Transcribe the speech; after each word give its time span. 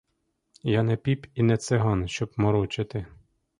Я 0.73 0.83
не 0.83 0.95
піп 1.07 1.25
і 1.35 1.43
не 1.43 1.57
циган, 1.57 2.07
щоб 2.07 2.31
морочити. 2.37 3.05